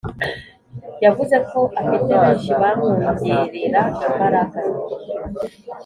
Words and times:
yavuze 1.05 1.35
ko 1.49 1.59
afite 1.81 2.11
benshi 2.21 2.51
bamwongerera 2.61 3.81
imbaraga 4.05 4.59